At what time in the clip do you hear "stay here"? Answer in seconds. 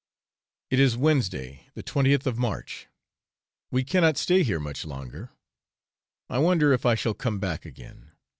4.17-4.59